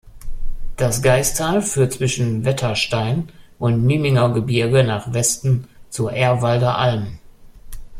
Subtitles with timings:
[0.77, 7.19] Das Gaistal führt zwischen Wetterstein und Mieminger Gebirge nach Westen zur Ehrwalder Alm.